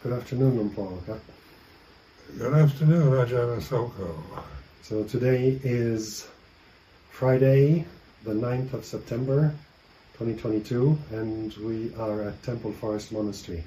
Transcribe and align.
Good 0.00 0.12
afternoon, 0.12 0.54
Luang 0.54 0.70
Por. 0.70 1.18
Good 2.38 2.54
afternoon, 2.54 3.14
Ajahn 3.14 3.58
Asoko. 3.58 4.14
So 4.80 5.02
today 5.02 5.58
is 5.64 6.28
Friday, 7.10 7.84
the 8.22 8.32
9th 8.32 8.74
of 8.74 8.84
September 8.84 9.52
2022, 10.12 10.96
and 11.10 11.52
we 11.56 11.92
are 11.96 12.22
at 12.22 12.40
Temple 12.44 12.70
Forest 12.74 13.10
Monastery. 13.10 13.64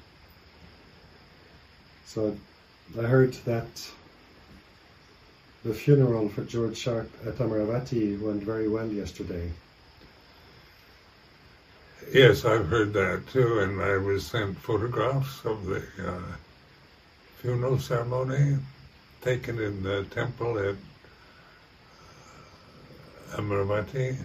So 2.06 2.34
I 2.98 3.02
heard 3.02 3.34
that 3.44 3.90
the 5.66 5.74
funeral 5.74 6.30
for 6.30 6.44
George 6.44 6.78
Sharp 6.78 7.10
at 7.26 7.34
Amaravati 7.34 8.18
went 8.18 8.42
very 8.42 8.68
well 8.68 8.88
yesterday. 8.88 9.52
Yes, 12.10 12.44
I've 12.44 12.68
heard 12.68 12.92
that 12.94 13.26
too, 13.28 13.60
and 13.60 13.80
I 13.80 13.96
was 13.96 14.26
sent 14.26 14.58
photographs 14.58 15.44
of 15.44 15.64
the 15.66 15.82
uh, 16.06 16.20
funeral 17.36 17.78
ceremony 17.78 18.58
taken 19.22 19.58
in 19.58 19.82
the 19.82 20.04
temple 20.04 20.58
at 20.58 20.74
uh, 23.32 23.36
Amaravati, 23.36 24.16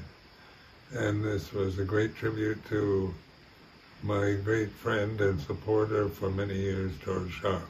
and 0.92 1.24
this 1.24 1.54
was 1.54 1.80
a 1.80 1.86
great 1.86 2.16
tribute 2.16 2.66
to 2.70 3.14
my 4.04 4.34
great 4.44 4.72
friend 4.72 5.20
and 5.22 5.40
supporter 5.42 6.10
for 6.10 6.30
many 6.30 6.56
years, 6.56 6.92
George 7.04 7.32
Sharp. 7.32 7.68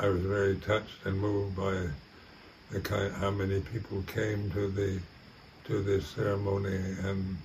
I 0.00 0.08
was 0.08 0.22
very 0.22 0.56
touched 0.56 1.04
and 1.04 1.20
moved 1.20 1.56
by 1.56 1.88
the 2.70 2.80
kind, 2.80 3.12
how 3.14 3.30
many 3.30 3.60
people 3.60 4.02
came 4.06 4.50
to 4.52 4.68
the 4.68 5.00
to 5.64 5.82
this 5.82 6.06
ceremony 6.08 6.76
and 7.02 7.38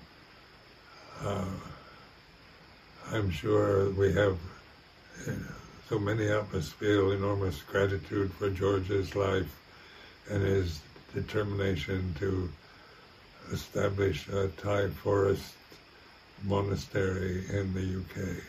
uh, 1.25 1.45
I'm 3.11 3.29
sure 3.29 3.89
we 3.91 4.13
have 4.13 4.37
uh, 5.27 5.31
so 5.89 5.99
many 5.99 6.27
of 6.27 6.53
us 6.53 6.69
feel 6.69 7.11
enormous 7.11 7.61
gratitude 7.63 8.31
for 8.33 8.49
George's 8.49 9.15
life 9.15 9.59
and 10.29 10.43
his 10.43 10.79
determination 11.13 12.13
to 12.19 12.49
establish 13.51 14.27
a 14.29 14.49
Thai 14.49 14.89
forest 14.89 15.53
monastery 16.43 17.43
in 17.51 17.73
the 17.73 17.99
UK. 17.99 18.43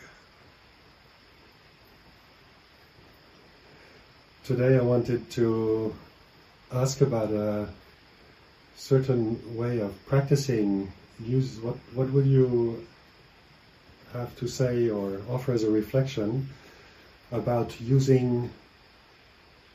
Today 4.45 4.77
I 4.77 4.81
wanted 4.81 5.29
to 5.31 5.95
ask 6.71 7.01
about 7.01 7.31
a 7.31 7.67
certain 8.77 9.57
way 9.57 9.79
of 9.79 9.93
practicing 10.05 10.91
use 11.25 11.59
what 11.59 11.75
what 11.93 12.11
would 12.11 12.25
you 12.25 12.85
have 14.13 14.35
to 14.37 14.47
say 14.47 14.89
or 14.89 15.21
offer 15.29 15.53
as 15.53 15.63
a 15.63 15.69
reflection 15.69 16.47
about 17.31 17.79
using 17.79 18.49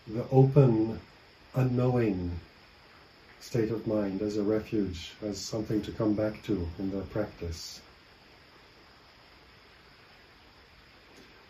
the 0.06 0.24
open 0.30 1.00
unknowing 1.54 2.30
state 3.40 3.70
of 3.70 3.86
mind 3.86 4.20
as 4.22 4.36
a 4.36 4.42
refuge 4.42 5.12
as 5.22 5.40
something 5.40 5.80
to 5.82 5.90
come 5.92 6.14
back 6.14 6.42
to 6.42 6.68
in 6.78 6.90
the 6.90 7.00
practice? 7.02 7.80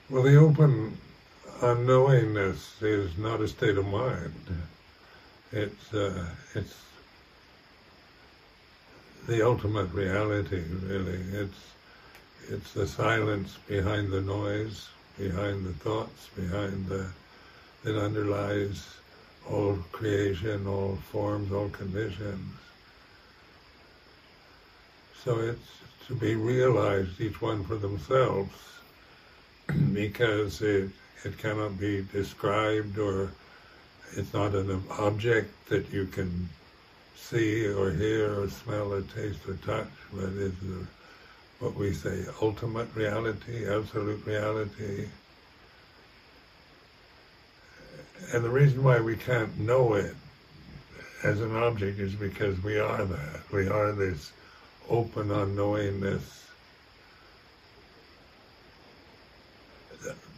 Well 0.09 0.23
the 0.23 0.37
open 0.37 0.99
unknowingness 1.61 2.83
is 2.83 3.19
not 3.19 3.41
a 3.41 3.49
state 3.49 3.77
of 3.77 3.87
mind. 3.87 4.35
It's 5.53 5.93
uh, 5.95 6.27
it's 6.55 6.75
the 9.27 9.45
ultimate 9.45 9.93
reality, 9.93 10.63
really. 10.83 11.21
It's 11.33 11.59
it's 12.49 12.73
the 12.73 12.87
silence 12.87 13.59
behind 13.67 14.13
the 14.13 14.21
noise, 14.21 14.89
behind 15.19 15.67
the 15.67 15.73
thoughts, 15.73 16.29
behind 16.37 16.87
the 16.87 17.07
that 17.83 17.99
underlies 17.99 18.87
all 19.51 19.79
creation, 19.93 20.67
all 20.67 20.99
forms, 21.11 21.53
all 21.53 21.69
conditions. 21.71 22.55
So 25.25 25.39
it's 25.41 25.71
to 26.07 26.15
be 26.15 26.37
realized, 26.37 27.21
each 27.21 27.41
one 27.43 27.65
for 27.65 27.75
themselves, 27.77 28.55
because 29.93 30.63
it 30.63 30.91
it 31.25 31.39
cannot 31.39 31.81
be 31.81 32.07
described 32.13 32.99
or 32.99 33.33
it's 34.13 34.33
not 34.33 34.55
an 34.55 34.83
object 34.99 35.51
that 35.69 35.93
you 35.93 36.07
can 36.07 36.49
see 37.29 37.67
or 37.67 37.91
hear 37.91 38.41
or 38.41 38.49
smell 38.49 38.93
or 38.93 39.03
taste 39.03 39.41
or 39.49 39.55
touch, 39.55 39.91
but 40.13 40.25
is 40.25 40.53
the, 40.61 40.87
what 41.59 41.75
we 41.75 41.93
say 41.93 42.25
ultimate 42.41 42.89
reality, 42.95 43.69
absolute 43.69 44.25
reality. 44.25 45.09
And 48.33 48.45
the 48.45 48.51
reason 48.51 48.83
why 48.83 49.01
we 49.01 49.17
can't 49.17 49.59
know 49.59 49.95
it 49.95 50.15
as 51.25 51.41
an 51.41 51.55
object 51.57 51.99
is 51.99 52.15
because 52.15 52.63
we 52.63 52.79
are 52.79 53.05
that. 53.05 53.53
We 53.53 53.69
are 53.69 53.93
this 53.93 54.33
open 54.89 55.29
unknowingness. 55.29 56.23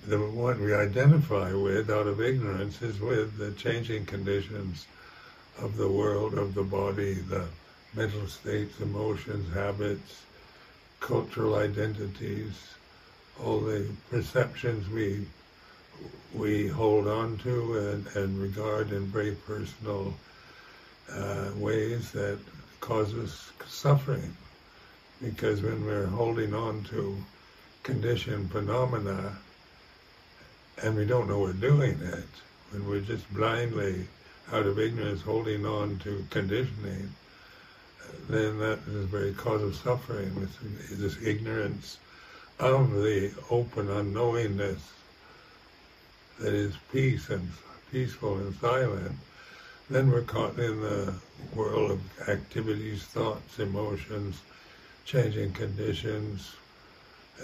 The 0.07 0.19
one 0.19 0.63
we 0.63 0.75
identify 0.75 1.53
with 1.53 1.91
out 1.91 2.07
of 2.07 2.21
ignorance 2.23 2.81
is 2.81 2.99
with 2.99 3.37
the 3.37 3.53
changing 3.53 4.07
conditions 4.07 4.87
of 5.61 5.77
the 5.77 5.89
world, 5.89 6.35
of 6.35 6.55
the 6.55 6.63
body, 6.63 7.15
the 7.15 7.45
mental 7.95 8.27
states, 8.27 8.81
emotions, 8.81 9.53
habits, 9.55 10.23
cultural 11.01 11.57
identities, 11.57 12.53
all 13.43 13.61
the 13.61 13.87
perceptions 14.11 14.89
we 14.89 15.27
we 16.35 16.69
hold 16.69 17.09
on 17.09 17.37
to 17.39 17.77
and, 17.79 18.07
and 18.15 18.41
regard 18.41 18.93
in 18.93 19.07
very 19.07 19.33
personal 19.33 20.15
uh, 21.13 21.49
ways 21.57 22.13
that 22.13 22.39
cause 22.81 23.15
us 23.15 23.51
suffering. 23.67 24.37
Because 25.21 25.63
when 25.63 25.85
we're 25.85 26.07
holding 26.07 26.55
on 26.55 26.85
to 26.85 27.17
conditioned 27.83 28.53
phenomena 28.53 29.37
and 30.83 30.95
we 30.95 31.05
don't 31.05 31.29
know 31.29 31.41
we're 31.41 31.53
doing 31.53 31.99
it, 32.01 32.29
when 32.71 32.89
we're 32.89 33.01
just 33.01 33.33
blindly 33.35 34.07
out 34.53 34.67
of 34.67 34.79
ignorance 34.79 35.23
holding 35.23 35.67
on 35.67 35.99
to 35.99 36.25
conditioning, 36.31 37.13
then 38.29 38.59
that 38.59 38.79
is 38.89 38.95
a 38.95 39.07
very 39.07 39.33
cause 39.33 39.63
of 39.63 39.75
suffering, 39.75 40.33
this, 40.35 40.99
this 40.99 41.23
ignorance 41.23 41.99
of 42.59 42.93
the 42.93 43.31
open 43.51 43.87
unknowingness 43.87 44.81
that 46.41 46.53
is 46.53 46.75
peace 46.93 47.29
and 47.31 47.51
peaceful 47.91 48.37
and 48.37 48.55
silent. 48.57 49.13
Then 49.91 50.11
we're 50.11 50.23
caught 50.23 50.59
in 50.59 50.81
the 50.81 51.15
world 51.55 51.93
of 51.93 52.29
activities, 52.29 53.03
thoughts, 53.05 53.59
emotions, 53.59 54.41
changing 55.05 55.53
conditions, 55.53 56.53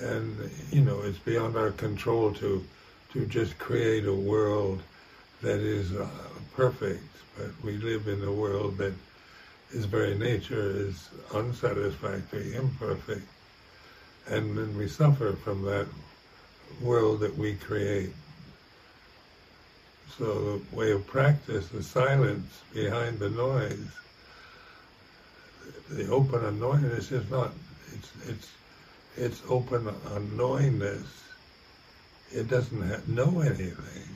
and 0.01 0.51
you 0.71 0.83
know 0.83 1.01
it's 1.03 1.19
beyond 1.19 1.57
our 1.57 1.71
control 1.71 2.33
to 2.35 2.65
to 3.13 3.27
just 3.27 3.57
create 3.59 4.07
a 4.07 4.13
world 4.13 4.83
that 5.45 5.61
is 5.61 5.93
uh, 5.93 6.09
perfect, 6.57 7.05
but 7.37 7.51
we 7.63 7.77
live 7.77 8.09
in 8.09 8.25
a 8.25 8.33
world 8.33 8.79
that 8.79 8.95
its 9.73 9.85
very 9.85 10.17
nature 10.17 10.71
is 10.71 11.11
unsatisfactory, 11.35 12.55
imperfect, 12.55 13.27
and 14.29 14.57
then 14.57 14.77
we 14.79 14.89
suffer 14.89 15.35
from 15.35 15.63
that 15.63 15.87
world 16.81 17.21
that 17.21 17.37
we 17.37 17.57
create. 17.57 18.11
So 20.17 20.61
the 20.71 20.77
way 20.77 20.93
of 20.93 21.07
practice, 21.07 21.69
the 21.69 21.83
silence 21.83 22.63
behind 22.73 23.19
the 23.19 23.29
noise, 23.29 23.91
the 25.91 26.09
open 26.09 26.41
unknowingness 26.41 27.13
is 27.13 27.31
not, 27.31 27.53
it's, 27.93 28.13
it's, 28.29 28.51
it's 29.17 29.43
open 29.51 29.85
unknowingness. 30.15 31.05
It 32.33 32.49
doesn't 32.49 33.09
know 33.09 33.41
anything 33.41 34.14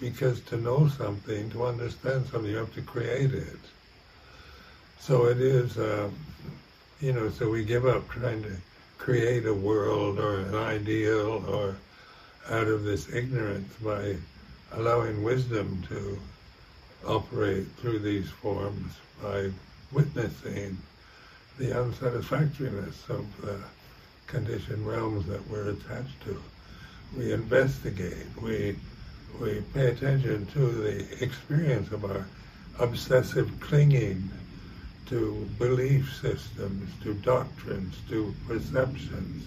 because 0.00 0.40
to 0.42 0.56
know 0.56 0.88
something, 0.88 1.50
to 1.50 1.64
understand 1.64 2.26
something, 2.26 2.50
you 2.50 2.56
have 2.56 2.74
to 2.74 2.82
create 2.82 3.32
it. 3.32 3.58
So 5.00 5.26
it 5.26 5.40
is, 5.40 5.78
uh, 5.78 6.10
you 7.00 7.12
know, 7.12 7.30
so 7.30 7.48
we 7.48 7.64
give 7.64 7.86
up 7.86 8.08
trying 8.08 8.42
to 8.42 8.56
create 8.98 9.46
a 9.46 9.54
world 9.54 10.18
or 10.18 10.40
an 10.40 10.54
ideal 10.54 11.44
or 11.48 11.76
out 12.50 12.66
of 12.66 12.84
this 12.84 13.12
ignorance 13.12 13.72
by 13.82 14.16
allowing 14.72 15.22
wisdom 15.22 15.82
to 15.88 16.18
operate 17.06 17.66
through 17.78 18.00
these 18.00 18.28
forms 18.28 18.92
by 19.22 19.50
witnessing 19.92 20.76
the 21.58 21.72
unsatisfactoriness 21.72 23.08
of 23.08 23.24
the 23.40 23.58
conditioned 24.26 24.86
realms 24.86 25.26
that 25.26 25.48
we're 25.48 25.70
attached 25.70 26.20
to. 26.24 26.42
We 27.16 27.32
investigate, 27.32 28.26
we 28.42 28.76
we 29.40 29.62
pay 29.74 29.88
attention 29.88 30.46
to 30.46 30.70
the 30.70 31.22
experience 31.22 31.90
of 31.92 32.04
our 32.04 32.26
obsessive 32.78 33.50
clinging 33.60 34.30
to 35.06 35.48
belief 35.58 36.12
systems, 36.20 36.90
to 37.02 37.14
doctrines, 37.14 37.94
to 38.08 38.34
perceptions, 38.46 39.46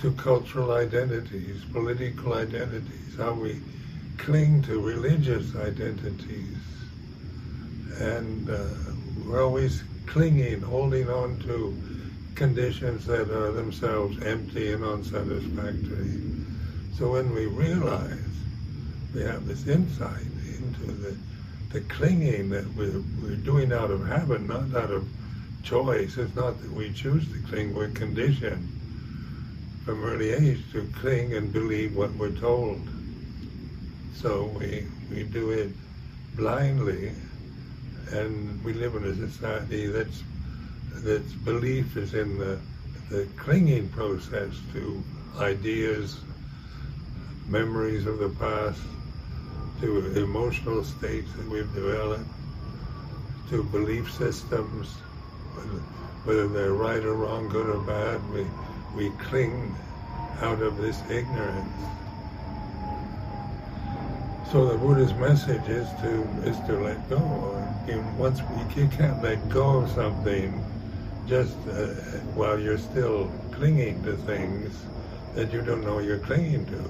to 0.00 0.12
cultural 0.12 0.72
identities, 0.72 1.64
political 1.72 2.34
identities, 2.34 3.16
how 3.16 3.32
we 3.32 3.60
cling 4.18 4.62
to 4.62 4.80
religious 4.80 5.54
identities. 5.56 6.56
And 7.98 8.50
uh, 8.50 8.64
we're 9.24 9.42
always 9.42 9.82
clinging, 10.06 10.60
holding 10.62 11.08
on 11.08 11.38
to 11.40 11.76
conditions 12.34 13.06
that 13.06 13.30
are 13.30 13.52
themselves 13.52 14.22
empty 14.22 14.72
and 14.72 14.84
unsatisfactory. 14.84 16.20
So 16.98 17.12
when 17.12 17.34
we 17.34 17.46
realize 17.46 18.25
we 19.14 19.22
have 19.22 19.46
this 19.46 19.66
insight 19.66 20.26
into 20.58 20.92
the, 20.92 21.16
the 21.72 21.80
clinging 21.82 22.50
that 22.50 22.66
we're, 22.74 23.02
we're 23.22 23.36
doing 23.36 23.72
out 23.72 23.90
of 23.90 24.06
habit, 24.06 24.42
not 24.42 24.74
out 24.74 24.90
of 24.90 25.08
choice. 25.62 26.16
It's 26.16 26.34
not 26.34 26.60
that 26.60 26.72
we 26.72 26.92
choose 26.92 27.26
to 27.32 27.38
cling, 27.48 27.74
we're 27.74 27.88
conditioned 27.88 28.68
from 29.84 30.04
early 30.04 30.30
age 30.30 30.60
to 30.72 30.88
cling 31.00 31.34
and 31.34 31.52
believe 31.52 31.96
what 31.96 32.12
we're 32.14 32.30
told. 32.30 32.80
So 34.14 34.44
we, 34.58 34.86
we 35.10 35.22
do 35.24 35.50
it 35.50 35.70
blindly, 36.34 37.12
and 38.12 38.62
we 38.64 38.72
live 38.72 38.94
in 38.96 39.04
a 39.04 39.14
society 39.14 39.86
that's 39.86 40.22
that's 41.02 41.32
belief 41.44 41.96
is 41.96 42.14
in 42.14 42.38
the, 42.38 42.58
the 43.10 43.28
clinging 43.36 43.88
process 43.90 44.52
to 44.72 45.02
ideas, 45.38 46.18
memories 47.48 48.06
of 48.06 48.18
the 48.18 48.30
past, 48.30 48.80
to 49.80 50.22
emotional 50.22 50.84
states 50.84 51.30
that 51.36 51.48
we've 51.48 51.72
developed, 51.74 52.24
to 53.50 53.62
belief 53.64 54.10
systems, 54.12 54.88
whether 56.24 56.48
they're 56.48 56.72
right 56.72 57.04
or 57.04 57.14
wrong, 57.14 57.48
good 57.48 57.68
or 57.68 57.80
bad, 57.80 58.20
we, 58.32 58.46
we 58.96 59.10
cling 59.18 59.74
out 60.40 60.60
of 60.62 60.78
this 60.78 61.00
ignorance. 61.10 61.72
So 64.50 64.66
the 64.66 64.78
Buddha's 64.78 65.12
message 65.14 65.68
is 65.68 65.88
to 66.02 66.22
is 66.44 66.56
to 66.66 66.78
let 66.78 67.08
go. 67.10 67.18
Once 68.16 68.40
we, 68.42 68.82
you 68.82 68.88
can't 68.88 69.22
let 69.22 69.48
go 69.48 69.78
of 69.78 69.90
something, 69.90 70.64
just 71.28 71.56
uh, 71.68 71.86
while 72.34 72.58
you're 72.58 72.78
still 72.78 73.30
clinging 73.52 74.02
to 74.04 74.16
things 74.16 74.74
that 75.34 75.52
you 75.52 75.62
don't 75.62 75.84
know 75.84 75.98
you're 75.98 76.18
clinging 76.18 76.64
to. 76.66 76.84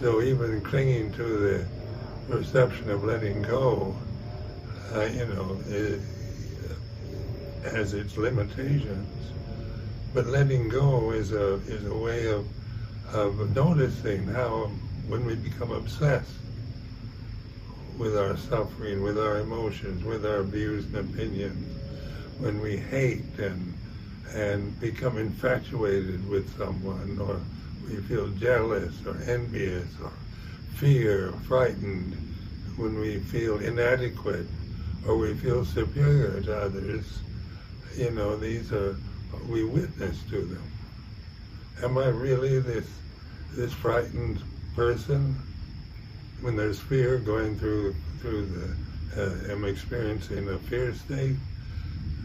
So 0.00 0.22
even 0.22 0.60
clinging 0.62 1.12
to 1.12 1.24
the 1.24 1.64
perception 2.28 2.90
of 2.90 3.04
letting 3.04 3.42
go, 3.42 3.96
uh, 4.94 5.02
you 5.02 5.26
know, 5.26 5.60
it, 5.68 6.00
has 7.64 7.94
its 7.94 8.16
limitations. 8.16 9.32
But 10.14 10.26
letting 10.26 10.68
go 10.68 11.12
is 11.12 11.32
a 11.32 11.54
is 11.68 11.84
a 11.86 11.94
way 11.94 12.26
of 12.28 12.46
of 13.12 13.54
noticing 13.54 14.26
how 14.26 14.70
when 15.08 15.24
we 15.24 15.34
become 15.34 15.70
obsessed 15.72 16.34
with 17.98 18.16
our 18.16 18.36
suffering, 18.36 19.02
with 19.02 19.18
our 19.18 19.38
emotions, 19.38 20.04
with 20.04 20.24
our 20.24 20.42
views 20.42 20.86
and 20.86 20.96
opinions, 20.96 21.66
when 22.38 22.60
we 22.60 22.76
hate 22.76 23.38
and 23.38 23.74
and 24.34 24.78
become 24.80 25.18
infatuated 25.18 26.28
with 26.28 26.56
someone, 26.56 27.18
or 27.20 27.40
we 27.88 27.96
feel 28.02 28.28
jealous 28.28 28.94
or 29.06 29.16
envious 29.26 29.88
or 30.02 30.12
fear, 30.74 31.32
frightened, 31.46 32.14
when 32.76 32.98
we 32.98 33.18
feel 33.18 33.58
inadequate 33.58 34.46
or 35.06 35.16
we 35.16 35.34
feel 35.34 35.64
superior 35.64 36.40
to 36.40 36.56
others, 36.56 37.04
you 37.96 38.10
know, 38.10 38.36
these 38.36 38.72
are 38.72 38.96
we 39.48 39.64
witness 39.64 40.22
to 40.30 40.42
them. 40.42 40.72
Am 41.82 41.98
I 41.98 42.08
really 42.08 42.60
this 42.60 42.86
this 43.52 43.72
frightened 43.72 44.40
person? 44.74 45.34
When 46.40 46.56
there's 46.56 46.80
fear 46.80 47.18
going 47.18 47.58
through 47.58 47.94
through 48.20 48.46
the, 48.46 49.22
uh, 49.22 49.52
am 49.52 49.64
experiencing 49.64 50.48
a 50.48 50.58
fear 50.58 50.94
state? 50.94 51.36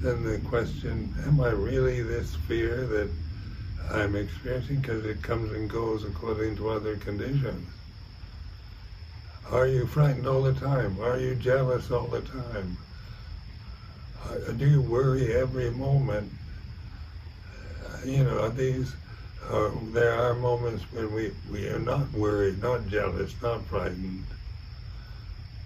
then 0.05 0.23
the 0.23 0.37
question, 0.49 1.13
am 1.25 1.41
I 1.41 1.49
really 1.49 2.01
this 2.01 2.35
fear 2.47 2.85
that 2.85 3.09
I'm 3.91 4.15
experiencing? 4.15 4.81
Because 4.81 5.05
it 5.05 5.23
comes 5.23 5.51
and 5.51 5.69
goes 5.69 6.03
according 6.03 6.57
to 6.57 6.69
other 6.69 6.95
conditions. 6.97 7.67
Are 9.51 9.67
you 9.67 9.85
frightened 9.85 10.25
all 10.25 10.41
the 10.41 10.53
time? 10.53 10.99
Are 11.01 11.19
you 11.19 11.35
jealous 11.35 11.91
all 11.91 12.07
the 12.07 12.21
time? 12.21 12.77
Uh, 14.23 14.51
do 14.53 14.67
you 14.67 14.81
worry 14.81 15.35
every 15.35 15.69
moment? 15.69 16.31
Uh, 17.85 17.97
you 18.05 18.23
know, 18.23 18.49
these, 18.49 18.95
uh, 19.47 19.69
there 19.91 20.13
are 20.13 20.33
moments 20.33 20.83
when 20.91 21.13
we, 21.13 21.31
we 21.51 21.67
are 21.67 21.79
not 21.79 22.11
worried, 22.11 22.59
not 22.59 22.87
jealous, 22.87 23.35
not 23.43 23.63
frightened, 23.65 24.25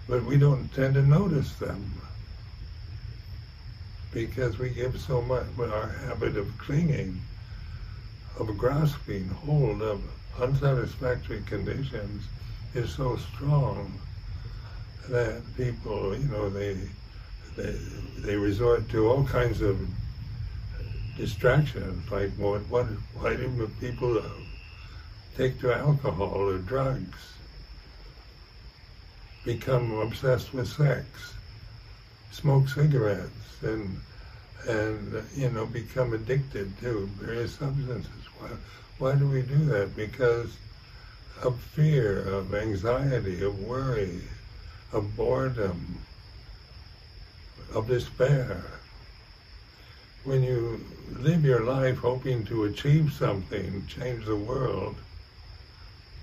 but 0.06 0.24
we 0.24 0.36
don't 0.36 0.68
tend 0.74 0.94
to 0.94 1.02
notice 1.02 1.54
them 1.54 2.02
because 4.12 4.58
we 4.58 4.68
give 4.68 5.00
so 5.00 5.22
much, 5.22 5.46
with 5.56 5.72
our 5.72 5.88
habit 5.88 6.36
of 6.36 6.58
clinging, 6.58 7.18
of 8.38 8.58
grasping 8.58 9.26
hold 9.28 9.80
of 9.80 10.02
unsatisfactory 10.38 11.42
conditions 11.46 12.24
is 12.74 12.94
so 12.94 13.16
strong 13.16 13.92
that 15.08 15.42
people, 15.56 16.16
you 16.16 16.28
know, 16.28 16.48
they, 16.48 16.76
they, 17.56 17.76
they 18.18 18.36
resort 18.36 18.88
to 18.90 19.08
all 19.08 19.24
kinds 19.24 19.60
of 19.60 19.78
distractions, 21.16 22.10
like 22.10 22.30
what, 22.32 22.60
what, 22.68 22.86
why 23.14 23.34
do 23.34 23.70
people 23.80 24.22
take 25.36 25.60
to 25.60 25.74
alcohol 25.74 26.28
or 26.28 26.58
drugs, 26.58 27.18
become 29.44 29.92
obsessed 29.98 30.52
with 30.52 30.68
sex, 30.68 31.06
smoke 32.30 32.68
cigarettes, 32.68 33.62
and 33.62 34.00
and 34.68 35.22
you 35.34 35.48
know 35.50 35.64
become 35.64 36.12
addicted 36.12 36.78
to 36.80 37.06
various 37.18 37.54
substances. 37.54 38.10
Why, 38.38 38.48
why 38.98 39.14
do 39.14 39.26
we 39.26 39.42
do 39.42 39.64
that? 39.66 39.96
Because 39.96 40.54
of 41.42 41.60
fear, 41.60 42.20
of 42.20 42.54
anxiety, 42.54 43.42
of 43.42 43.58
worry, 43.60 44.20
of 44.92 45.16
boredom, 45.16 45.98
of 47.74 47.88
despair. 47.88 48.62
When 50.24 50.42
you 50.42 50.84
live 51.18 51.44
your 51.44 51.64
life 51.64 51.98
hoping 51.98 52.44
to 52.46 52.64
achieve 52.64 53.12
something, 53.12 53.86
change 53.86 54.26
the 54.26 54.36
world, 54.36 54.96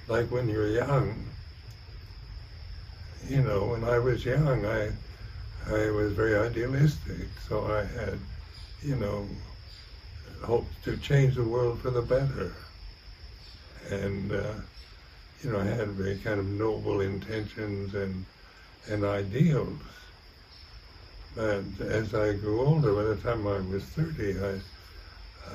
like 0.08 0.30
when 0.32 0.48
you're 0.48 0.70
young, 0.70 1.26
you 3.28 3.42
know, 3.42 3.66
when 3.66 3.84
I 3.84 4.00
was 4.00 4.24
young, 4.24 4.66
I 4.66 4.92
I 5.70 5.90
was 5.92 6.14
very 6.14 6.36
idealistic, 6.38 7.28
so 7.50 7.66
I 7.66 7.84
had, 7.84 8.20
you 8.82 8.96
know, 8.96 9.28
hoped 10.44 10.82
to 10.86 10.96
change 10.98 11.36
the 11.36 11.44
world 11.44 11.82
for 11.82 11.90
the 11.92 12.02
better. 12.02 12.54
And, 13.90 14.32
uh, 14.32 14.54
you 15.44 15.52
know, 15.52 15.60
I 15.60 15.66
had 15.66 15.90
very 15.90 16.18
kind 16.18 16.40
of 16.40 16.48
noble 16.48 17.02
intentions 17.02 17.94
and, 17.94 18.26
and 18.90 19.04
ideals. 19.04 19.80
But 21.36 21.64
as 21.80 22.16
I 22.16 22.34
grew 22.34 22.62
older, 22.62 22.94
by 22.96 23.04
the 23.04 23.16
time 23.18 23.46
I 23.48 23.60
was 23.60 23.84
30, 23.84 24.40
I, 24.40 24.60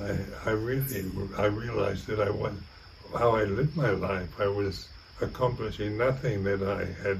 I, 0.00 0.18
I 0.46 0.50
really, 0.50 1.04
I 1.36 1.46
realized 1.46 2.06
that 2.06 2.20
I 2.20 2.30
was, 2.30 2.54
how 3.18 3.34
I 3.34 3.44
lived 3.44 3.76
my 3.76 3.90
life, 3.90 4.40
I 4.40 4.46
was 4.46 4.88
accomplishing 5.20 5.96
nothing 5.98 6.44
that 6.44 6.62
I 6.62 6.84
had 7.02 7.18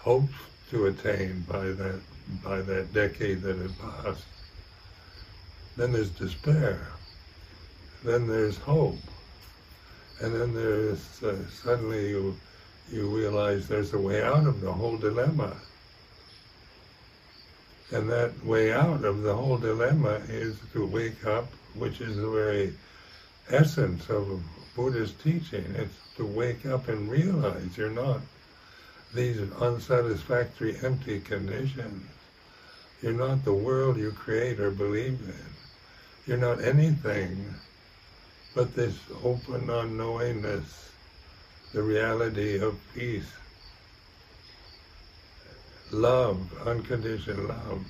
hoped 0.00 0.34
to 0.70 0.86
attain 0.86 1.44
by 1.48 1.64
that 1.64 2.00
by 2.42 2.62
that 2.62 2.92
decade 2.92 3.42
that 3.42 3.56
had 3.58 3.78
passed. 3.78 4.24
Then 5.76 5.92
there's 5.92 6.10
despair. 6.10 6.86
Then 8.02 8.26
there's 8.26 8.56
hope. 8.58 8.98
And 10.20 10.34
then 10.34 10.54
there's 10.54 11.22
uh, 11.22 11.36
suddenly 11.62 12.08
you 12.08 12.36
you 12.90 13.08
realize 13.08 13.66
there's 13.66 13.94
a 13.94 13.98
way 13.98 14.22
out 14.22 14.46
of 14.46 14.60
the 14.60 14.72
whole 14.72 14.96
dilemma. 14.96 15.56
And 17.90 18.08
that 18.10 18.44
way 18.44 18.72
out 18.72 19.04
of 19.04 19.22
the 19.22 19.34
whole 19.34 19.56
dilemma 19.56 20.20
is 20.28 20.56
to 20.72 20.86
wake 20.86 21.26
up, 21.26 21.46
which 21.74 22.00
is 22.00 22.16
the 22.16 22.28
very 22.28 22.74
essence 23.50 24.08
of 24.08 24.42
Buddhist 24.74 25.20
teaching. 25.22 25.64
It's 25.76 25.94
to 26.16 26.26
wake 26.26 26.66
up 26.66 26.88
and 26.88 27.10
realize 27.10 27.76
you're 27.76 27.90
not 27.90 28.20
these 29.14 29.38
unsatisfactory, 29.60 30.76
empty 30.82 31.20
conditions. 31.20 32.06
You're 33.02 33.12
not 33.12 33.44
the 33.44 33.54
world 33.54 33.96
you 33.96 34.12
create 34.12 34.60
or 34.60 34.70
believe 34.70 35.20
in. 35.20 35.46
You're 36.26 36.38
not 36.38 36.62
anything 36.62 37.54
but 38.54 38.74
this 38.74 38.96
open 39.24 39.62
unknowingness, 39.68 40.90
the 41.72 41.82
reality 41.82 42.60
of 42.60 42.78
peace, 42.94 43.30
love, 45.90 46.38
unconditioned 46.66 47.48
love, 47.48 47.84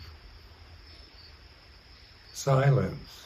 silence, 2.32 3.24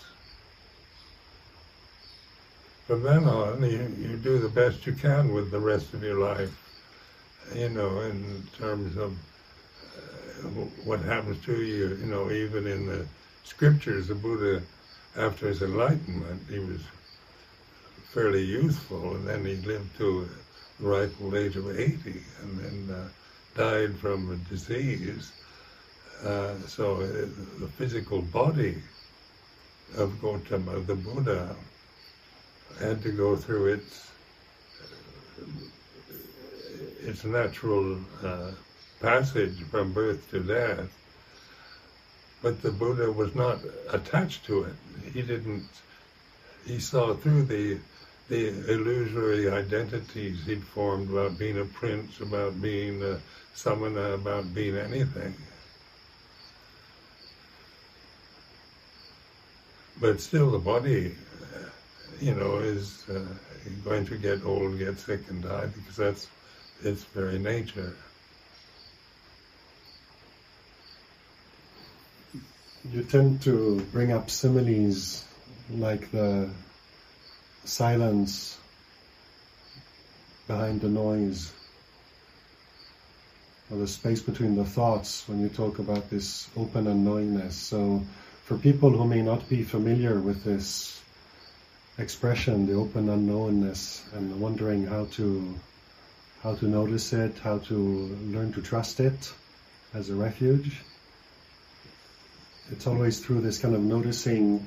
from 2.87 3.03
then 3.03 3.25
on, 3.25 3.63
you, 3.63 3.95
you 3.99 4.17
do 4.17 4.39
the 4.39 4.49
best 4.49 4.87
you 4.87 4.95
can 4.95 5.33
with 5.33 5.51
the 5.51 5.61
rest 5.61 5.93
of 5.95 6.03
your 6.03 6.19
life, 6.19 6.51
you 7.55 7.69
know, 7.69 8.01
in 8.01 8.43
terms 8.59 8.97
of 8.97 9.13
uh, 9.13 10.49
what 10.85 10.99
happens 11.01 11.45
to 11.45 11.63
you, 11.63 11.97
you 12.01 12.07
know, 12.07 12.31
even 12.31 12.67
in 12.67 12.87
the 12.87 13.07
scriptures, 13.45 14.09
the 14.09 14.15
Buddha, 14.15 14.63
after 15.17 15.49
his 15.49 15.63
enlightenment, 15.63 16.43
he 16.49 16.59
was 16.59 16.81
fairly 18.13 18.43
youthful, 18.43 19.17
and 19.17 19.27
then 19.27 19.45
he 19.45 19.57
lived 19.57 19.97
to 19.99 20.29
the 20.81 20.87
ripe 20.87 21.13
old 21.23 21.35
age 21.35 21.57
of 21.57 21.79
80, 21.79 22.23
and 22.43 22.59
then 22.59 22.97
uh, 22.97 23.09
died 23.55 23.97
from 23.97 24.31
a 24.33 24.37
disease. 24.49 25.33
Uh, 26.25 26.55
so 26.67 26.97
uh, 26.97 27.07
the 27.61 27.69
physical 27.77 28.23
body 28.23 28.77
of 29.97 30.21
Gautama, 30.21 30.81
the 30.81 30.95
Buddha, 30.95 31.55
had 32.81 33.03
to 33.03 33.11
go 33.11 33.37
through 33.37 33.75
its 33.75 34.11
its 37.01 37.25
natural 37.25 37.99
uh, 38.25 38.51
passage 39.01 39.63
from 39.71 39.93
birth 39.93 40.31
to 40.31 40.41
death. 40.41 40.91
But 42.43 42.63
the 42.63 42.71
Buddha 42.71 43.11
was 43.11 43.35
not 43.35 43.59
attached 43.91 44.45
to 44.47 44.65
it. 44.65 44.75
He 45.13 45.23
didn't. 45.23 45.69
He 46.65 46.79
saw 46.79 47.15
through 47.15 47.45
the 47.45 47.79
the 48.29 48.49
illusory 48.71 49.51
identities 49.51 50.45
he'd 50.45 50.63
formed 50.63 51.11
about 51.11 51.39
being 51.39 51.59
a 51.59 51.65
prince, 51.65 52.21
about 52.21 52.61
being 52.61 53.03
a 53.03 53.19
about 53.67 54.55
being 54.55 54.77
anything. 54.77 55.35
But 60.01 60.21
still, 60.21 60.51
the 60.51 60.59
body, 60.59 61.17
you 62.21 62.35
know, 62.35 62.59
is 62.59 63.09
uh, 63.09 63.25
going 63.85 64.07
to 64.07 64.17
get 64.17 64.45
old, 64.45 64.79
get 64.79 64.99
sick, 64.99 65.29
and 65.29 65.43
die 65.43 65.67
because 65.67 65.97
that's 65.97 66.29
its 66.85 67.03
very 67.05 67.39
nature. 67.39 67.97
You 72.93 73.03
tend 73.03 73.43
to 73.43 73.81
bring 73.91 74.13
up 74.13 74.31
similes 74.31 75.25
like 75.71 76.11
the 76.13 76.49
silence 77.65 78.59
behind 80.47 80.81
the 80.81 80.89
noise, 80.89 81.53
or 83.71 83.79
the 83.79 83.87
space 83.87 84.23
between 84.23 84.57
the 84.57 84.65
thoughts 84.65 85.29
when 85.29 85.41
you 85.41 85.49
talk 85.49 85.79
about 85.79 86.09
this 86.09 86.49
open 86.57 86.87
unknowingness. 86.87 87.53
So, 87.53 88.03
for 88.45 88.57
people 88.57 88.91
who 88.91 89.07
may 89.07 89.21
not 89.21 89.49
be 89.49 89.63
familiar 89.63 90.19
with 90.19 90.43
this 90.43 91.01
expression, 91.99 92.67
the 92.67 92.75
open 92.75 93.07
unknownness, 93.07 94.03
and 94.15 94.41
wondering 94.41 94.87
how 94.87 95.05
to 95.13 95.55
how 96.43 96.55
to 96.55 96.67
notice 96.67 97.13
it, 97.13 97.37
how 97.39 97.59
to 97.59 97.75
learn 97.75 98.53
to 98.53 98.63
trust 98.63 99.01
it 99.01 99.33
as 99.93 100.09
a 100.09 100.15
refuge. 100.15 100.81
It's 102.71 102.87
always 102.87 103.19
through 103.19 103.41
this 103.41 103.59
kind 103.59 103.75
of 103.75 103.83
noticing 103.83 104.67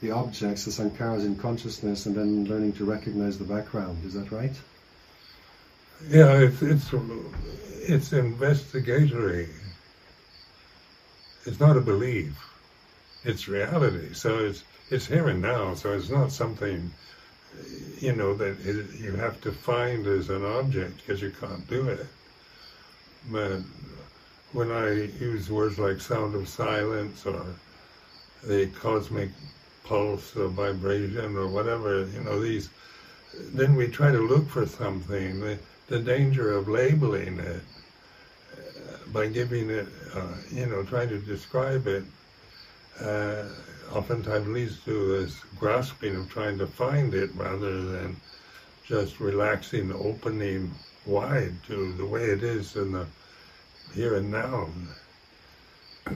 the 0.00 0.10
objects, 0.10 0.64
the 0.64 0.70
sankharas 0.70 1.24
in 1.24 1.36
consciousness, 1.36 2.06
and 2.06 2.14
then 2.14 2.44
learning 2.44 2.72
to 2.74 2.84
recognize 2.84 3.38
the 3.38 3.44
background. 3.44 4.04
Is 4.04 4.14
that 4.14 4.30
right? 4.30 4.54
Yeah, 6.08 6.32
it's 6.38 6.62
it's 6.62 6.92
it's 7.88 8.12
investigatory. 8.12 9.48
It's 11.46 11.60
not 11.60 11.76
a 11.76 11.80
belief. 11.80 12.34
It's 13.24 13.48
reality. 13.48 14.12
So 14.12 14.38
it's 14.38 14.64
it's 14.90 15.06
here 15.06 15.28
and 15.28 15.40
now. 15.40 15.74
So 15.74 15.92
it's 15.92 16.10
not 16.10 16.30
something 16.32 16.90
you 17.98 18.14
know 18.14 18.34
that 18.34 18.60
it, 18.66 18.94
you 19.00 19.12
have 19.12 19.40
to 19.40 19.52
find 19.52 20.06
as 20.06 20.28
an 20.28 20.44
object 20.44 20.98
because 20.98 21.22
you 21.22 21.32
can't 21.40 21.66
do 21.68 21.88
it. 21.88 22.06
But 23.30 23.60
when 24.52 24.70
I 24.70 24.90
use 25.18 25.50
words 25.50 25.78
like 25.78 26.00
sound 26.00 26.34
of 26.34 26.48
silence 26.48 27.24
or 27.26 27.44
the 28.44 28.66
cosmic 28.68 29.30
pulse 29.86 30.36
or 30.36 30.48
vibration 30.48 31.36
or 31.36 31.46
whatever, 31.48 32.06
you 32.06 32.20
know, 32.20 32.40
these, 32.40 32.68
then 33.54 33.74
we 33.76 33.88
try 33.88 34.10
to 34.10 34.18
look 34.18 34.48
for 34.48 34.66
something. 34.66 35.40
The, 35.40 35.58
the 35.88 36.00
danger 36.00 36.52
of 36.52 36.68
labeling 36.68 37.38
it 37.38 37.62
uh, 38.52 39.12
by 39.12 39.28
giving 39.28 39.70
it, 39.70 39.86
uh, 40.14 40.34
you 40.50 40.66
know, 40.66 40.82
trying 40.82 41.08
to 41.10 41.18
describe 41.18 41.86
it, 41.86 42.04
uh, 43.00 43.44
oftentimes 43.92 44.48
leads 44.48 44.80
to 44.84 45.18
this 45.18 45.38
grasping 45.58 46.16
of 46.16 46.28
trying 46.28 46.58
to 46.58 46.66
find 46.66 47.14
it 47.14 47.30
rather 47.34 47.82
than 47.82 48.16
just 48.84 49.20
relaxing, 49.20 49.92
opening 49.92 50.72
wide 51.04 51.54
to 51.66 51.92
the 51.92 52.06
way 52.06 52.24
it 52.24 52.42
is 52.42 52.76
in 52.76 52.92
the 52.92 53.06
here 53.94 54.16
and 54.16 54.30
now. 54.30 54.68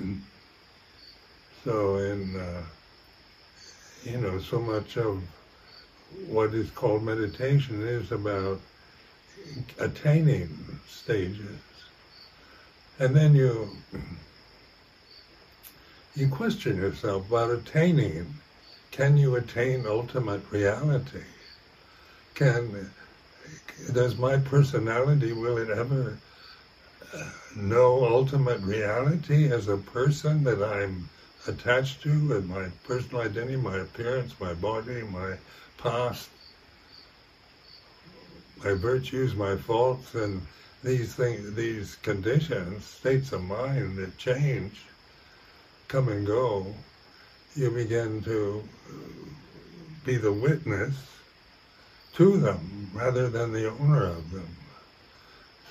so 1.64 1.96
in 1.98 2.38
uh, 2.38 2.62
you 4.04 4.18
know, 4.18 4.38
so 4.38 4.60
much 4.60 4.96
of 4.96 5.22
what 6.26 6.54
is 6.54 6.70
called 6.70 7.02
meditation 7.02 7.82
is 7.82 8.12
about 8.12 8.60
attaining 9.78 10.80
stages. 10.88 11.58
And 12.98 13.14
then 13.14 13.34
you 13.34 13.70
you 16.16 16.28
question 16.28 16.76
yourself 16.76 17.28
about 17.28 17.50
attaining. 17.50 18.34
Can 18.90 19.16
you 19.16 19.36
attain 19.36 19.86
ultimate 19.86 20.42
reality? 20.50 21.24
Can 22.34 22.90
does 23.92 24.18
my 24.18 24.36
personality 24.36 25.32
will 25.32 25.56
it 25.58 25.70
ever 25.70 26.18
uh, 27.14 27.30
know 27.56 28.04
ultimate 28.04 28.60
reality 28.60 29.50
as 29.50 29.68
a 29.68 29.76
person 29.76 30.44
that 30.44 30.62
I'm 30.62 31.08
attached 31.46 32.02
to 32.02 32.10
and 32.10 32.48
my 32.48 32.66
personal 32.84 33.22
identity, 33.22 33.56
my 33.56 33.78
appearance, 33.78 34.34
my 34.40 34.54
body, 34.54 35.02
my 35.02 35.36
past, 35.78 36.28
my 38.62 38.74
virtues, 38.74 39.34
my 39.34 39.56
faults, 39.56 40.14
and 40.14 40.42
these 40.82 41.14
things, 41.14 41.54
these 41.54 41.96
conditions, 41.96 42.84
states 42.84 43.32
of 43.32 43.42
mind 43.42 43.96
that 43.96 44.16
change, 44.18 44.80
come 45.88 46.08
and 46.08 46.26
go, 46.26 46.74
you 47.56 47.70
begin 47.70 48.22
to 48.22 48.62
be 50.04 50.16
the 50.16 50.32
witness 50.32 50.94
to 52.14 52.38
them 52.38 52.90
rather 52.94 53.28
than 53.28 53.52
the 53.52 53.70
owner 53.70 54.04
of 54.04 54.30
them. 54.30 54.48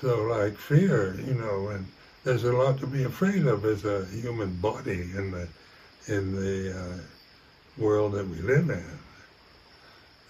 So 0.00 0.22
like 0.22 0.56
fear, 0.56 1.14
you 1.14 1.34
know, 1.34 1.68
and 1.68 1.86
there's 2.24 2.44
a 2.44 2.52
lot 2.52 2.78
to 2.78 2.86
be 2.86 3.04
afraid 3.04 3.46
of 3.46 3.64
as 3.64 3.84
a 3.84 4.04
human 4.06 4.54
body 4.56 5.02
in 5.16 5.30
the 5.30 5.48
in 6.06 6.34
the 6.34 6.78
uh, 6.78 6.98
world 7.78 8.12
that 8.12 8.28
we 8.28 8.36
live 8.38 8.68
in. 8.70 8.84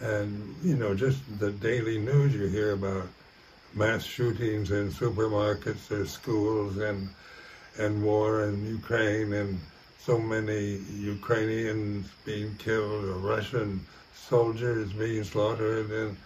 And 0.00 0.54
you 0.62 0.76
know, 0.76 0.94
just 0.94 1.20
the 1.38 1.50
daily 1.50 1.98
news 1.98 2.34
you 2.34 2.46
hear 2.46 2.72
about 2.72 3.08
mass 3.74 4.04
shootings 4.04 4.70
in 4.70 4.90
supermarkets 4.90 5.90
or 5.90 6.06
schools 6.06 6.76
and 6.78 7.08
and 7.78 8.02
war 8.02 8.44
in 8.44 8.66
Ukraine 8.66 9.32
and 9.32 9.60
so 9.98 10.18
many 10.18 10.80
Ukrainians 11.16 12.08
being 12.24 12.54
killed 12.56 13.04
or 13.04 13.14
Russian 13.14 13.84
soldiers 14.14 14.92
being 14.92 15.24
slaughtered 15.24 15.90
and 15.90 16.16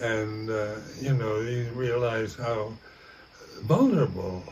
and 0.00 0.50
uh, 0.50 0.76
you 1.00 1.14
know 1.14 1.40
you 1.40 1.70
realize 1.74 2.34
how 2.34 2.72
vulnerable 3.62 4.44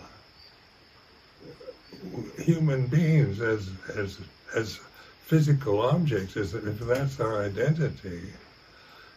human 2.39 2.87
beings 2.87 3.41
as 3.41 3.71
as 3.97 4.19
as 4.55 4.79
physical 5.25 5.81
objects 5.81 6.37
as 6.37 6.55
if 6.55 6.79
that's 6.81 7.21
our 7.21 7.45
identity 7.45 8.23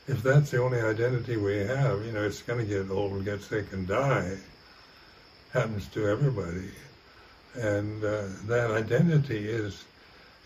if 0.09 0.23
that's 0.23 0.49
the 0.49 0.61
only 0.61 0.81
identity 0.81 1.37
we 1.37 1.57
have 1.57 2.03
you 2.03 2.11
know 2.11 2.23
it's 2.23 2.41
going 2.41 2.59
to 2.59 2.65
get 2.65 2.89
old 2.89 3.11
and 3.11 3.25
get 3.25 3.41
sick 3.41 3.71
and 3.73 3.87
die. 3.87 4.37
Happens 5.53 5.87
to 5.89 6.07
everybody. 6.07 6.71
And 7.55 8.03
uh, 8.03 8.23
that 8.45 8.71
identity 8.71 9.49
is, 9.49 9.83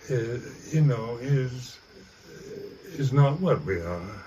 is 0.09 0.73
you 0.73 0.81
know 0.81 1.17
is 1.21 1.77
is 2.97 3.13
not 3.13 3.39
what 3.39 3.63
we 3.63 3.79
are. 3.79 4.23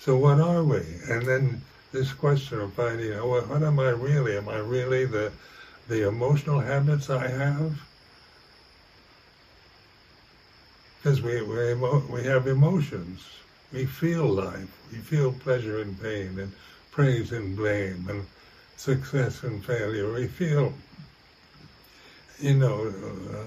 So 0.00 0.16
what 0.16 0.40
are 0.40 0.62
we? 0.62 0.82
And 1.08 1.26
then 1.26 1.62
this 1.92 2.12
question 2.12 2.60
of 2.60 2.72
finding 2.74 3.12
out 3.12 3.28
what, 3.28 3.48
what 3.48 3.62
am 3.62 3.78
I 3.80 3.90
really? 3.90 4.36
Am 4.36 4.48
I 4.48 4.58
really 4.58 5.04
the 5.06 5.32
the 5.88 6.06
emotional 6.08 6.60
habits 6.60 7.10
I 7.10 7.28
have? 7.28 7.80
Because 11.02 11.22
we 11.22 11.42
we 11.42 11.74
we 11.74 12.24
have 12.24 12.46
emotions. 12.46 13.24
We 13.72 13.84
feel 13.86 14.26
life. 14.26 14.68
We 14.92 14.98
feel 14.98 15.32
pleasure 15.32 15.80
and 15.80 16.00
pain, 16.00 16.38
and 16.38 16.52
praise 16.90 17.32
and 17.32 17.56
blame, 17.56 18.06
and 18.08 18.26
success 18.76 19.42
and 19.42 19.64
failure. 19.64 20.12
We 20.12 20.28
feel, 20.28 20.74
you 22.40 22.54
know, 22.54 22.92
uh, 23.34 23.44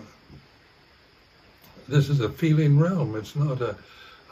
This 1.87 2.09
is 2.09 2.19
a 2.19 2.29
feeling 2.29 2.79
realm. 2.79 3.15
It's 3.15 3.35
not 3.35 3.61
a 3.61 3.75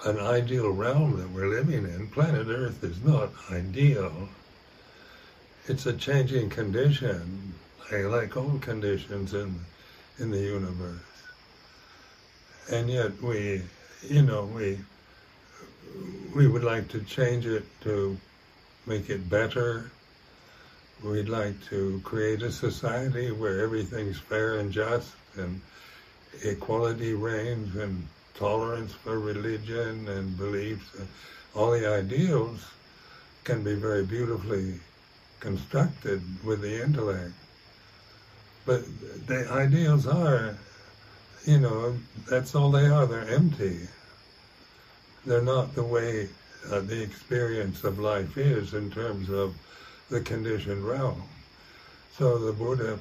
an 0.06 0.18
ideal 0.20 0.70
realm 0.70 1.18
that 1.18 1.29
we're 1.29 1.48
living 1.48 1.84
in. 1.84 2.08
Planet 2.08 2.48
Earth 2.48 2.84
is 2.84 3.03
not 3.03 3.32
ideal. 3.51 4.29
It's 5.68 5.86
a 5.86 5.94
changing 5.94 6.50
condition, 6.50 7.53
like 7.91 8.38
all 8.38 8.58
conditions 8.60 9.34
in 9.34 9.60
in 10.20 10.32
the 10.32 10.39
universe. 10.39 11.00
And 12.72 12.89
yet 12.89 13.22
we, 13.22 13.63
you 14.08 14.22
know, 14.22 14.46
we 14.46 14.79
we 16.36 16.48
would 16.48 16.63
like 16.63 16.88
to 16.89 17.01
change 17.01 17.46
it 17.46 17.65
to 17.82 18.18
make 18.86 19.10
it 19.10 19.29
better. 19.29 19.91
We'd 21.03 21.29
like 21.29 21.62
to 21.70 22.01
create 22.03 22.41
a 22.41 22.51
society 22.51 23.32
where 23.32 23.62
everything's 23.62 24.20
fair 24.20 24.60
and 24.60 24.72
just 24.72 25.13
and 25.38 25.62
equality 26.44 27.13
reigns 27.13 27.75
and 27.75 28.08
tolerance 28.39 28.93
for 28.93 29.19
religion 29.19 30.08
and 30.08 30.38
beliefs. 30.38 30.86
All 31.53 31.72
the 31.72 31.88
ideals 31.88 32.65
can 33.43 33.63
be 33.63 33.75
very 33.75 34.05
beautifully 34.05 34.79
constructed 35.41 36.22
with 36.43 36.62
the 36.62 36.81
intellect. 36.81 37.34
But 38.65 38.84
the 39.27 39.51
ideals 39.51 40.08
are, 40.08 40.58
you 41.46 41.60
know, 41.60 41.98
that's 42.29 42.55
all 42.55 42.72
they 42.72 42.88
are. 42.88 43.05
They're 43.05 43.29
empty. 43.29 43.79
They're 45.25 45.41
not 45.41 45.75
the 45.75 45.84
way 45.84 46.29
uh, 46.72 46.79
the 46.81 47.01
experience 47.01 47.84
of 47.84 48.00
life 48.00 48.38
is 48.38 48.74
in 48.74 48.89
terms 48.89 49.29
of 49.29 49.55
the 50.10 50.22
conditioned 50.22 50.84
realm. 50.84 51.24
So 52.17 52.38
the 52.38 52.53
Buddha 52.53 53.00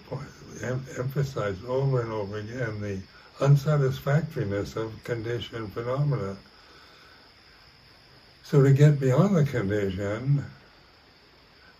em- 0.62 0.86
emphasized 0.96 1.64
over 1.66 2.00
and 2.00 2.12
over 2.12 2.38
again 2.38 2.80
the 2.80 3.00
unsatisfactoriness 3.40 4.76
of 4.76 4.92
conditioned 5.04 5.72
phenomena. 5.72 6.36
So 8.42 8.62
to 8.62 8.72
get 8.72 8.98
beyond 8.98 9.36
the 9.36 9.44
condition, 9.44 10.44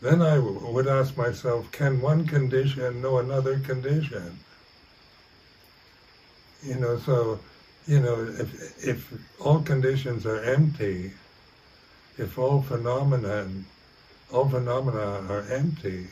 then 0.01 0.23
I 0.23 0.39
would 0.39 0.87
ask 0.87 1.17
myself, 1.17 1.71
can 1.73 2.01
one 2.01 2.27
condition 2.27 3.03
know 3.03 3.19
another 3.19 3.59
condition? 3.59 4.39
You 6.63 6.77
know, 6.77 6.99
so, 6.99 7.41
you 7.87 8.01
know, 8.01 8.27
if, 8.39 8.87
if 8.87 9.13
all 9.41 9.61
conditions 9.61 10.27
are 10.27 10.43
empty, 10.43 11.13
if 12.17 12.39
all 12.39 12.63
phenomena, 12.63 13.49
all 14.33 14.49
phenomena 14.49 15.27
are 15.29 15.45
empty, 15.51 16.09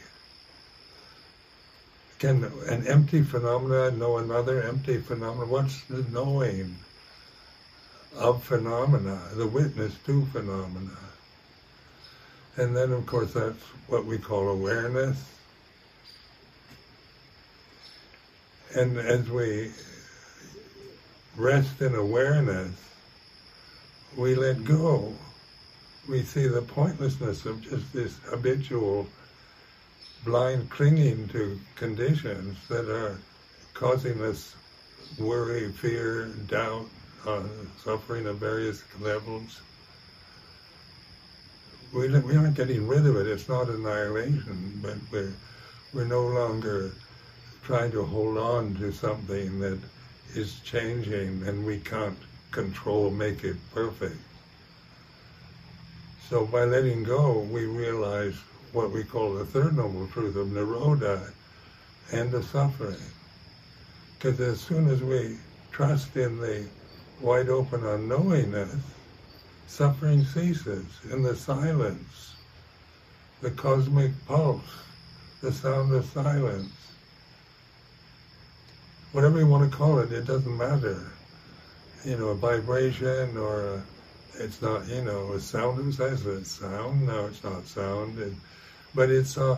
can 2.18 2.44
an 2.68 2.86
empty 2.86 3.22
phenomena 3.22 3.90
know 3.90 4.18
another 4.18 4.62
empty 4.62 4.98
phenomena? 4.98 5.46
What's 5.46 5.82
the 5.84 6.04
knowing 6.10 6.76
of 8.16 8.42
phenomena, 8.42 9.20
the 9.34 9.46
witness 9.46 9.94
to 10.06 10.24
phenomena? 10.26 10.96
And 12.56 12.74
then, 12.74 12.92
of 12.92 13.04
course, 13.04 13.34
that's 13.34 13.62
what 13.86 14.06
we 14.06 14.16
call 14.16 14.48
awareness. 14.48 15.22
And 18.74 18.96
as 18.98 19.28
we 19.28 19.72
rest 21.36 21.82
in 21.82 21.94
awareness, 21.94 22.72
we 24.16 24.34
let 24.34 24.64
go. 24.64 25.12
We 26.08 26.22
see 26.22 26.46
the 26.46 26.62
pointlessness 26.62 27.44
of 27.44 27.60
just 27.60 27.92
this 27.92 28.18
habitual 28.24 29.06
blind 30.26 30.68
clinging 30.68 31.28
to 31.28 31.58
conditions 31.76 32.58
that 32.68 32.90
are 32.90 33.18
causing 33.72 34.20
us 34.20 34.54
worry, 35.18 35.72
fear, 35.72 36.26
doubt, 36.48 36.86
uh, 37.26 37.42
suffering 37.82 38.26
of 38.26 38.36
various 38.36 38.82
levels 39.00 39.60
we, 41.92 42.08
we 42.20 42.36
aren't 42.36 42.54
getting 42.54 42.86
rid 42.86 43.06
of 43.06 43.16
it. 43.16 43.26
It's 43.26 43.48
not 43.48 43.68
annihilation, 43.68 44.80
but 44.82 44.96
we're, 45.10 45.32
we're 45.94 46.04
no 46.04 46.26
longer 46.26 46.92
trying 47.62 47.90
to 47.92 48.04
hold 48.04 48.36
on 48.38 48.74
to 48.76 48.92
something 48.92 49.58
that 49.60 49.78
is 50.34 50.60
changing 50.60 51.42
and 51.46 51.64
we 51.64 51.78
can't 51.78 52.18
control, 52.50 53.10
make 53.10 53.44
it 53.44 53.56
perfect. 53.72 54.16
So 56.28 56.44
by 56.44 56.64
letting 56.64 57.04
go, 57.04 57.38
we 57.38 57.64
realize 57.64 58.34
what 58.72 58.90
we 58.90 59.04
call 59.04 59.34
the 59.34 59.44
third 59.44 59.76
noble 59.76 60.06
truth 60.08 60.36
of 60.36 60.48
Nirodha 60.48 61.32
and 62.12 62.30
the 62.30 62.42
suffering. 62.42 62.96
Because 64.18 64.40
as 64.40 64.60
soon 64.60 64.88
as 64.88 65.02
we 65.02 65.36
trust 65.70 66.16
in 66.16 66.38
the 66.38 66.66
wide 67.20 67.48
open 67.48 67.80
unknowingness, 67.80 68.80
Suffering 69.68 70.24
ceases 70.24 70.86
in 71.10 71.22
the 71.22 71.34
silence, 71.34 72.34
the 73.42 73.50
cosmic 73.50 74.12
pulse, 74.26 74.62
the 75.42 75.52
sound 75.52 75.92
of 75.92 76.04
silence. 76.06 76.72
Whatever 79.12 79.38
you 79.40 79.46
want 79.46 79.70
to 79.70 79.76
call 79.76 79.98
it, 79.98 80.12
it 80.12 80.24
doesn't 80.24 80.56
matter. 80.56 81.10
You 82.04 82.16
know, 82.16 82.28
a 82.28 82.34
vibration 82.36 83.36
or 83.36 83.74
a, 83.74 83.82
it's 84.38 84.62
not, 84.62 84.86
you 84.86 85.02
know, 85.02 85.32
a 85.32 85.40
sound 85.40 85.92
says 85.94 86.24
it's 86.24 86.52
sound. 86.52 87.06
No, 87.06 87.26
it's 87.26 87.42
not 87.42 87.66
sound. 87.66 88.18
It, 88.18 88.32
but 88.96 89.10
it's, 89.10 89.36
uh, 89.36 89.56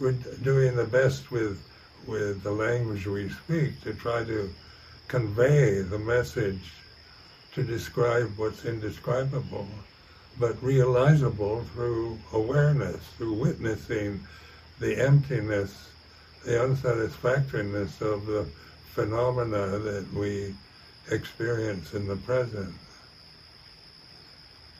we're 0.00 0.12
doing 0.42 0.76
the 0.76 0.84
best 0.84 1.30
with, 1.30 1.62
with 2.06 2.42
the 2.42 2.50
language 2.50 3.06
we 3.06 3.30
speak 3.30 3.80
to 3.82 3.94
try 3.94 4.24
to 4.24 4.52
convey 5.08 5.80
the 5.80 5.98
message 5.98 6.72
to 7.54 7.62
describe 7.62 8.30
what's 8.36 8.64
indescribable, 8.64 9.68
but 10.40 10.60
realizable 10.62 11.62
through 11.74 12.18
awareness, 12.32 13.02
through 13.16 13.34
witnessing 13.34 14.20
the 14.80 15.00
emptiness, 15.00 15.90
the 16.44 16.62
unsatisfactoriness 16.62 18.00
of 18.00 18.26
the 18.26 18.44
phenomena 18.94 19.78
that 19.78 20.12
we 20.12 20.54
experience 21.10 21.94
in 21.94 22.08
the 22.08 22.16
present. 22.16 22.74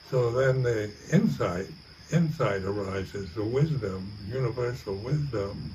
So 0.09 0.31
then 0.31 0.61
the 0.61 0.91
insight, 1.11 1.67
insight 2.11 2.63
arises, 2.63 3.33
the 3.33 3.43
wisdom, 3.43 4.11
universal 4.27 4.95
wisdom, 4.95 5.73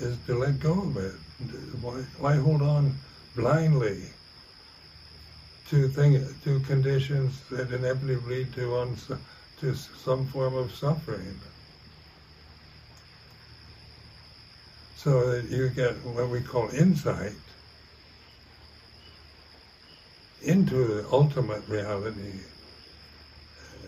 is 0.00 0.16
to 0.26 0.36
let 0.36 0.60
go 0.60 0.72
of 0.72 0.96
it. 0.96 1.14
Why, 1.80 2.02
why 2.18 2.36
hold 2.36 2.62
on 2.62 2.94
blindly 3.36 4.10
to 5.70 5.88
thing, 5.88 6.24
to 6.44 6.60
conditions 6.60 7.40
that 7.50 7.72
inevitably 7.72 8.16
lead 8.16 8.52
to 8.54 8.76
uns, 8.76 9.10
to 9.60 9.74
some 9.74 10.26
form 10.26 10.54
of 10.54 10.74
suffering. 10.74 11.38
So 14.96 15.30
that 15.30 15.50
you 15.50 15.68
get 15.68 15.94
what 16.04 16.28
we 16.28 16.40
call 16.40 16.68
insight 16.70 17.32
into 20.42 20.84
the 20.86 21.06
ultimate 21.10 21.66
reality. 21.68 22.40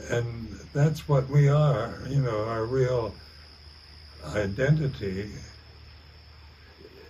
And 0.08 0.55
that's 0.72 1.08
what 1.08 1.28
we 1.28 1.48
are, 1.48 1.98
you 2.08 2.20
know, 2.20 2.44
our 2.44 2.64
real 2.64 3.14
identity 4.34 5.30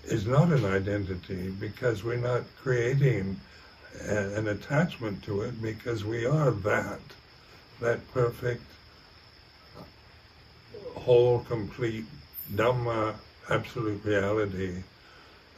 is 0.04 0.26
not 0.26 0.52
an 0.52 0.64
identity 0.64 1.50
because 1.50 2.04
we're 2.04 2.16
not 2.16 2.42
creating 2.62 3.40
an 4.04 4.48
attachment 4.48 5.22
to 5.24 5.42
it 5.42 5.60
because 5.60 6.04
we 6.04 6.26
are 6.26 6.50
that, 6.50 7.00
that 7.80 8.12
perfect, 8.12 8.62
whole, 10.94 11.40
complete 11.40 12.04
Dhamma, 12.54 13.14
absolute 13.50 14.04
reality 14.04 14.82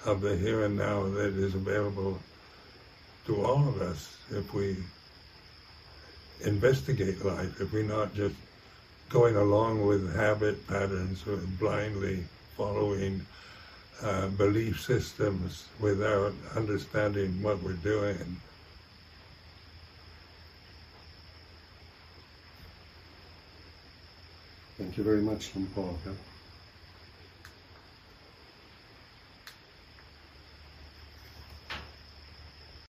of 0.04 0.20
the 0.20 0.36
here 0.36 0.64
and 0.64 0.76
now 0.76 1.02
that 1.02 1.34
is 1.34 1.54
available 1.54 2.18
to 3.26 3.44
all 3.44 3.68
of 3.68 3.82
us 3.82 4.16
if 4.30 4.54
we 4.54 4.76
investigate 6.42 7.24
life, 7.24 7.60
if 7.60 7.72
we're 7.72 7.82
not 7.82 8.14
just 8.14 8.34
going 9.08 9.36
along 9.36 9.86
with 9.86 10.14
habit 10.14 10.66
patterns 10.66 11.26
or 11.26 11.36
blindly 11.58 12.24
following 12.56 13.24
uh, 14.02 14.28
belief 14.28 14.80
systems 14.80 15.66
without 15.80 16.32
understanding 16.54 17.42
what 17.42 17.62
we're 17.62 17.72
doing. 17.72 18.36
Thank 24.76 24.96
you 24.96 25.02
very 25.02 25.22
much, 25.22 25.50
Paul. 25.74 25.98